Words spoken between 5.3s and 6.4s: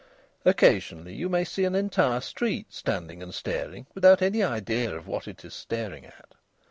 is staring at.